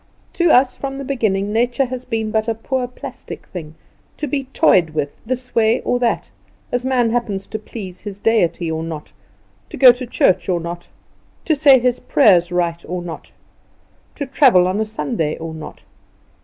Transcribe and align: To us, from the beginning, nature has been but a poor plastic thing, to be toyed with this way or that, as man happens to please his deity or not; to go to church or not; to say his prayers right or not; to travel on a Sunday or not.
To 0.33 0.49
us, 0.49 0.75
from 0.75 0.97
the 0.97 1.03
beginning, 1.03 1.53
nature 1.53 1.85
has 1.85 2.05
been 2.05 2.31
but 2.31 2.47
a 2.47 2.55
poor 2.55 2.87
plastic 2.87 3.45
thing, 3.45 3.75
to 4.17 4.25
be 4.25 4.45
toyed 4.45 4.89
with 4.95 5.21
this 5.27 5.53
way 5.53 5.79
or 5.81 5.99
that, 5.99 6.31
as 6.71 6.83
man 6.83 7.11
happens 7.11 7.45
to 7.45 7.59
please 7.59 7.99
his 8.01 8.17
deity 8.17 8.71
or 8.71 8.81
not; 8.81 9.13
to 9.69 9.77
go 9.77 9.91
to 9.91 10.07
church 10.07 10.49
or 10.49 10.59
not; 10.59 10.87
to 11.45 11.55
say 11.55 11.77
his 11.77 11.99
prayers 11.99 12.51
right 12.51 12.83
or 12.87 13.03
not; 13.03 13.31
to 14.15 14.25
travel 14.25 14.65
on 14.67 14.79
a 14.81 14.85
Sunday 14.85 15.37
or 15.37 15.53
not. 15.53 15.83